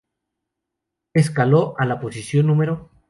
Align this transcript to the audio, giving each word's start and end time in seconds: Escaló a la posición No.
Escaló 1.13 1.75
a 1.77 1.85
la 1.85 1.99
posición 1.99 2.47
No. 2.47 2.89